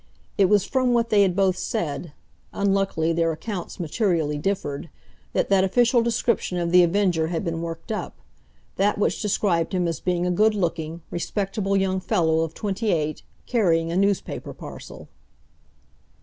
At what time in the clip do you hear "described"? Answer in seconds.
9.21-9.73